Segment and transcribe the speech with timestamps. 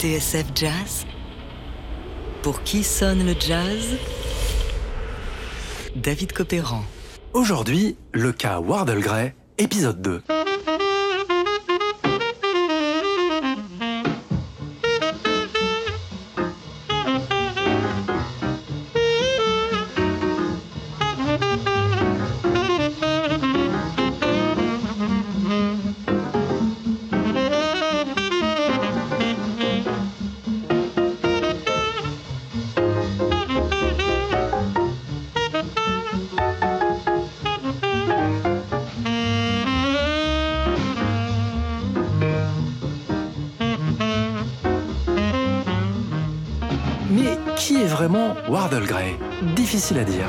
[0.00, 1.04] TSF Jazz
[2.42, 3.98] Pour qui sonne le jazz?
[5.94, 6.82] David Copéran.
[7.34, 10.22] Aujourd'hui, le cas Wardle Gray, épisode 2.
[48.00, 49.14] Vraiment Wardle Gray
[49.54, 50.24] Difficile à dire.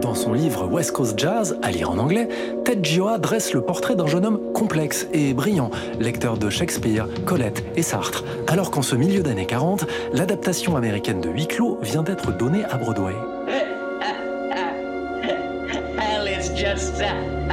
[0.00, 2.30] Dans son livre West Coast Jazz, à lire en anglais,
[2.64, 7.62] Ted Gioa dresse le portrait d'un jeune homme complexe et brillant, lecteur de Shakespeare, Colette
[7.76, 12.34] et Sartre, alors qu'en ce milieu d'années 40, l'adaptation américaine de Huis clos vient d'être
[12.34, 13.12] donnée à Broadway.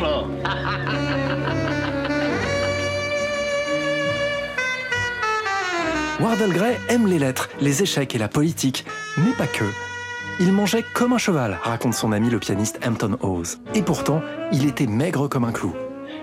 [6.20, 8.84] Wardle Gray aime les lettres, les échecs et la politique,
[9.16, 9.64] mais pas que.
[10.38, 13.58] Il mangeait comme un cheval, raconte son ami le pianiste Hampton Hawes.
[13.74, 15.74] Et pourtant, il était maigre comme un clou.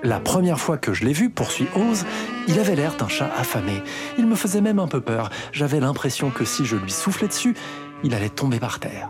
[0.04, 2.04] La première fois que je l'ai vu, poursuit Hawes,
[2.48, 3.82] il avait l'air d'un chat affamé.
[4.18, 5.30] Il me faisait même un peu peur.
[5.52, 7.56] J'avais l'impression que si je lui soufflais dessus,
[8.04, 9.10] il allait tomber par terre.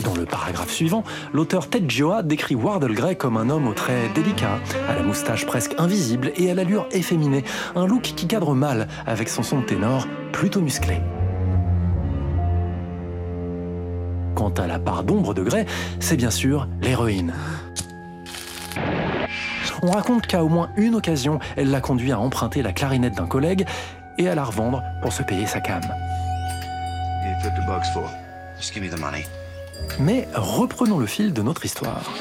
[0.00, 4.12] Dans le paragraphe suivant, l'auteur Ted Gioa décrit Wardle Gray comme un homme aux traits
[4.14, 4.58] délicats,
[4.88, 7.44] à la moustache presque invisible et à l'allure efféminée,
[7.76, 11.00] un look qui cadre mal avec son son ténor plutôt musclé.
[14.34, 15.66] Quant à la part d'ombre de Gray,
[16.00, 17.34] c'est bien sûr l'héroïne.
[19.82, 23.26] On raconte qu'à au moins une occasion, elle l'a conduit à emprunter la clarinette d'un
[23.26, 23.66] collègue
[24.16, 25.82] et à la revendre pour se payer sa cam.
[29.98, 32.12] Mais reprenons le fil de notre histoire.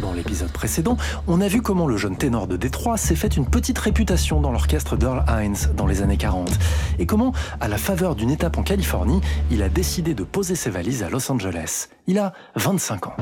[0.00, 0.96] Dans l'épisode précédent,
[1.26, 4.50] on a vu comment le jeune ténor de Détroit s'est fait une petite réputation dans
[4.50, 6.50] l'orchestre d'Earl Hines dans les années 40,
[6.98, 10.70] et comment, à la faveur d'une étape en Californie, il a décidé de poser ses
[10.70, 11.88] valises à Los Angeles.
[12.06, 13.16] Il a 25 ans.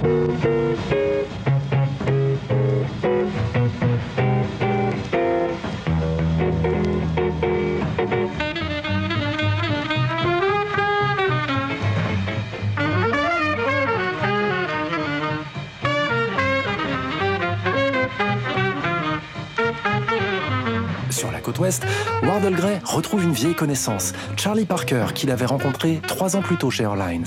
[22.22, 26.70] Wardle Gray retrouve une vieille connaissance, Charlie Parker, qu'il avait rencontré trois ans plus tôt
[26.70, 27.26] chez Airlines.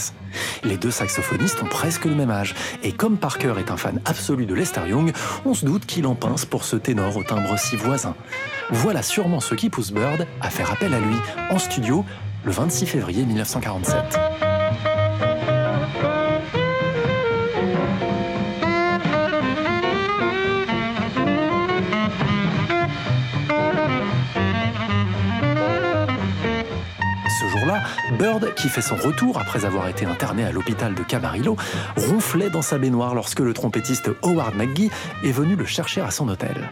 [0.64, 4.46] Les deux saxophonistes ont presque le même âge, et comme Parker est un fan absolu
[4.46, 5.12] de Lester Young,
[5.46, 8.16] on se doute qu'il en pince pour ce ténor au timbre si voisin.
[8.70, 11.16] Voilà sûrement ce qui pousse Bird à faire appel à lui
[11.50, 12.06] en studio
[12.44, 14.41] le 26 février 1947.
[28.18, 31.56] Bird, qui fait son retour après avoir été interné à l'hôpital de Camarillo,
[31.96, 34.92] ronflait dans sa baignoire lorsque le trompettiste Howard McGee
[35.24, 36.70] est venu le chercher à son hôtel.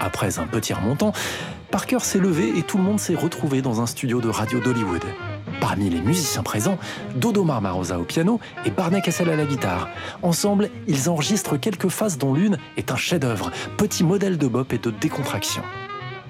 [0.00, 1.12] Après un petit remontant,
[1.70, 5.04] Parker s'est levé et tout le monde s'est retrouvé dans un studio de radio d'Hollywood.
[5.60, 6.78] Parmi les musiciens présents,
[7.14, 9.88] Dodo Marmarosa au piano et Barney Kessel à la guitare.
[10.22, 14.78] Ensemble, ils enregistrent quelques phases dont l'une est un chef-d'œuvre, petit modèle de bop et
[14.78, 15.62] de décontraction.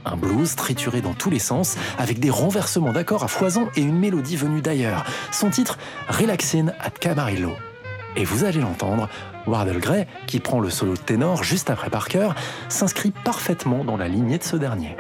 [0.05, 3.99] Un blues trituré dans tous les sens, avec des renversements d'accords à foison et une
[3.99, 5.05] mélodie venue d'ailleurs.
[5.31, 7.52] Son titre, Relaxin at Camarillo.
[8.17, 9.08] Et vous allez l'entendre,
[9.47, 12.31] Wardle Gray, qui prend le solo de ténor juste après Parker,
[12.69, 14.97] s'inscrit parfaitement dans la lignée de ce dernier.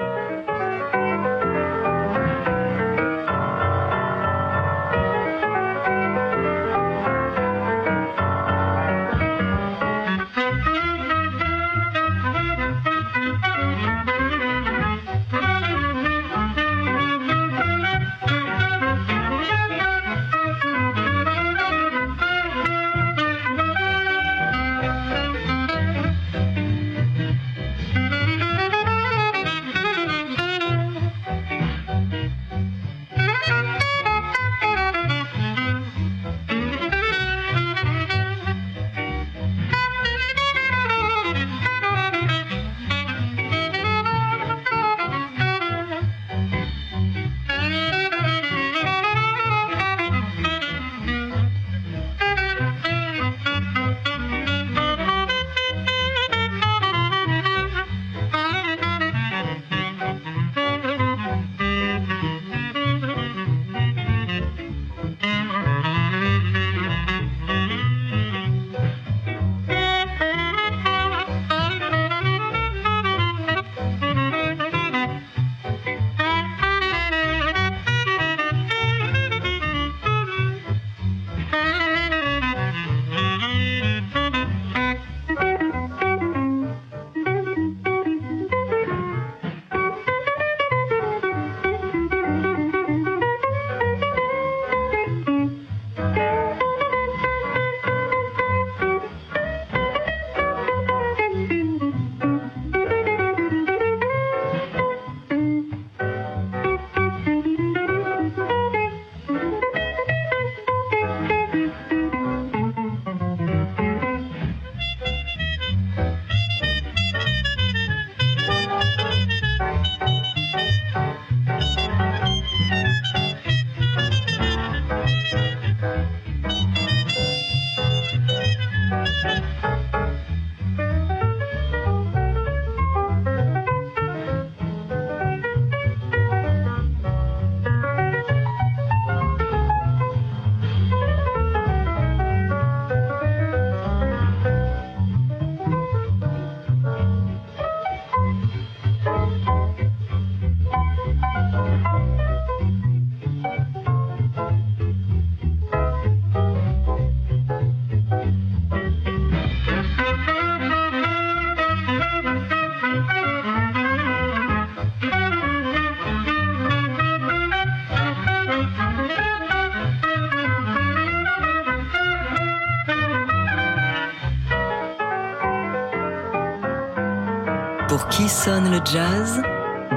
[178.20, 179.40] Qui sonne le jazz?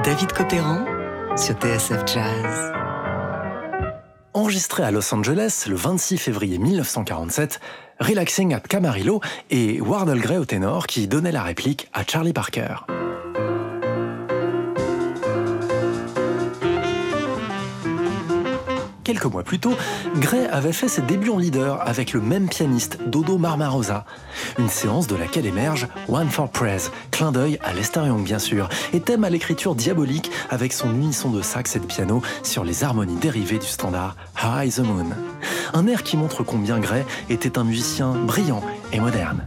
[0.02, 0.86] David Cotteran
[1.36, 2.72] sur TSF Jazz.
[4.32, 7.60] Enregistré à Los Angeles le 26 février 1947,
[8.00, 12.86] Relaxing at Camarillo et Wardle Gray au ténor qui donnait la réplique à Charlie Parker.
[19.14, 19.74] Quelques mois plus tôt,
[20.16, 24.06] Gray avait fait ses débuts en leader avec le même pianiste, Dodo Marmarosa.
[24.58, 28.68] Une séance de laquelle émerge One for Praise, clin d'œil à Lester Young bien sûr,
[28.92, 32.82] et thème à l'écriture diabolique avec son unisson de sax et de piano sur les
[32.82, 35.06] harmonies dérivées du standard High the Moon.
[35.74, 39.46] Un air qui montre combien Gray était un musicien brillant et moderne.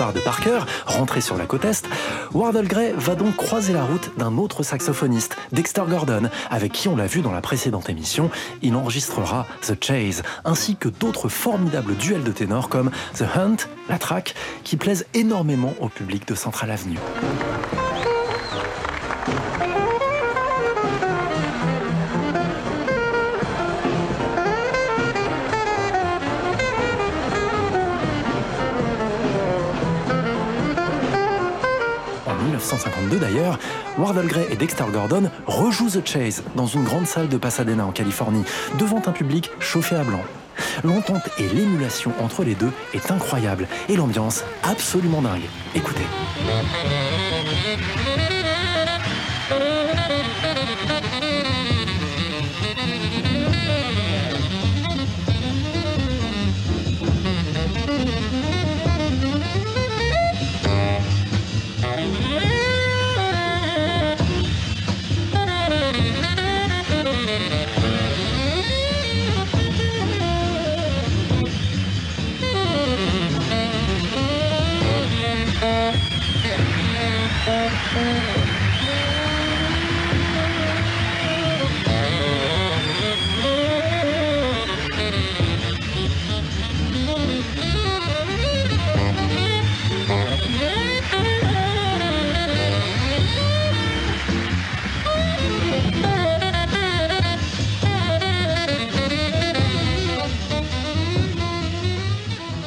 [0.00, 1.86] De Parker, rentré sur la côte Est,
[2.32, 6.96] Wardle Gray va donc croiser la route d'un autre saxophoniste, Dexter Gordon, avec qui on
[6.96, 8.30] l'a vu dans la précédente émission,
[8.62, 13.56] il enregistrera The Chase, ainsi que d'autres formidables duels de ténors comme The Hunt,
[13.90, 16.98] la track, qui plaisent énormément au public de Central Avenue.
[32.70, 33.58] 1952 d'ailleurs,
[33.98, 37.90] Wardle Gray et Dexter Gordon rejouent The Chase dans une grande salle de Pasadena en
[37.90, 38.44] Californie,
[38.78, 40.22] devant un public chauffé à blanc.
[40.84, 45.48] L'entente et l'émulation entre les deux est incroyable et l'ambiance absolument dingue.
[45.74, 46.04] Écoutez.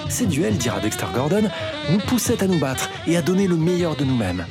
[0.09, 1.49] Ces duels, dira Dexter Gordon,
[1.89, 4.45] nous poussaient à nous battre et à donner le meilleur de nous-mêmes.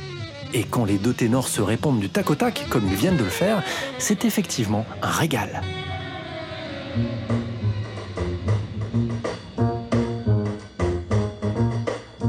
[0.55, 3.25] Et quand les deux ténors se répondent du tac au tac, comme ils viennent de
[3.25, 3.63] le faire,
[3.99, 5.63] c'est effectivement un régal.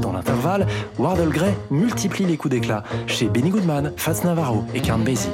[0.00, 0.66] Dans l'intervalle,
[0.98, 5.28] Wardle Gray multiplie les coups d'éclat chez Benny Goodman, Fats Navarro et Count Basie.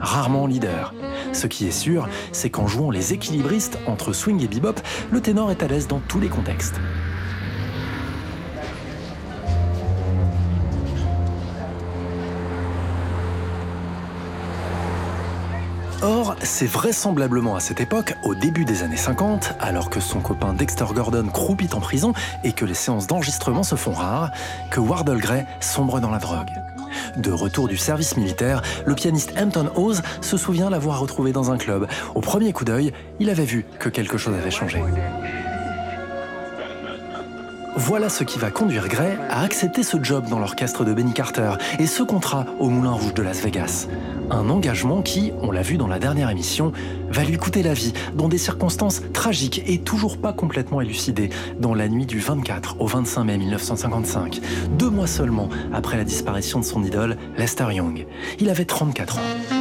[0.00, 0.94] Rarement leader.
[1.32, 4.80] Ce qui est sûr, c'est qu'en jouant les équilibristes entre swing et bebop,
[5.10, 6.80] le ténor est à l'aise dans tous les contextes.
[16.02, 20.52] Or, c'est vraisemblablement à cette époque, au début des années 50, alors que son copain
[20.52, 22.12] Dexter Gordon croupit en prison
[22.44, 24.30] et que les séances d'enregistrement se font rares,
[24.70, 26.50] que Wardle Gray sombre dans la drogue.
[27.16, 31.58] De retour du service militaire, le pianiste Hampton Hawes se souvient l'avoir retrouvé dans un
[31.58, 31.88] club.
[32.14, 34.80] Au premier coup d'œil, il avait vu que quelque chose avait changé.
[37.80, 41.52] Voilà ce qui va conduire Gray à accepter ce job dans l'orchestre de Benny Carter
[41.78, 43.86] et ce contrat au Moulin Rouge de Las Vegas.
[44.32, 46.72] Un engagement qui, on l'a vu dans la dernière émission,
[47.08, 51.30] va lui coûter la vie dans des circonstances tragiques et toujours pas complètement élucidées
[51.60, 54.40] dans la nuit du 24 au 25 mai 1955,
[54.76, 58.08] deux mois seulement après la disparition de son idole Lester Young.
[58.40, 59.57] Il avait 34 ans.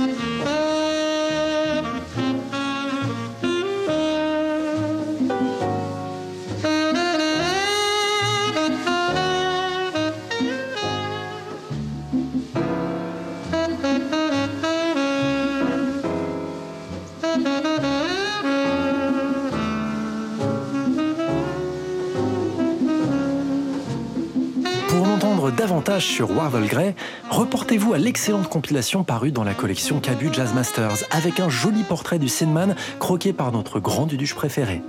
[25.99, 26.95] Sur Wardle Gray,
[27.29, 32.19] reportez-vous à l'excellente compilation parue dans la collection Cabu Jazz Masters, avec un joli portrait
[32.19, 34.81] du Sinman croqué par notre grand duduche préféré.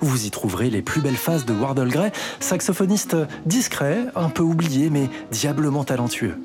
[0.00, 2.10] Vous y trouverez les plus belles phases de Wardle Gray,
[2.40, 6.36] saxophoniste discret, un peu oublié, mais diablement talentueux.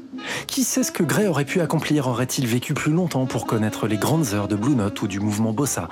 [0.47, 2.07] Qui sait ce que Gray aurait pu accomplir?
[2.07, 5.51] Aurait-il vécu plus longtemps pour connaître les grandes heures de Blue Note ou du mouvement
[5.51, 5.89] Bossa?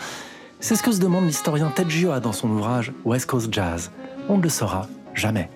[0.59, 3.91] C'est ce que se demande l'historien Ted Gioa dans son ouvrage West Coast Jazz.
[4.29, 5.49] On ne le saura jamais.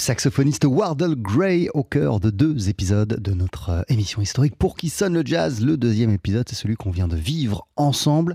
[0.00, 4.88] Saxophoniste Wardle Gray au cœur de deux épisodes de notre euh, émission historique Pour qui
[4.88, 5.60] sonne le jazz.
[5.60, 8.34] Le deuxième épisode, c'est celui qu'on vient de vivre ensemble